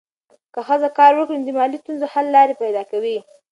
که 0.53 0.59
ښځه 0.67 0.89
کار 0.97 1.11
وکړي، 1.15 1.35
نو 1.39 1.45
د 1.47 1.49
مالي 1.57 1.77
ستونزو 1.81 2.05
حل 2.13 2.25
لارې 2.35 2.59
پیدا 2.63 2.83
کوي. 2.91 3.17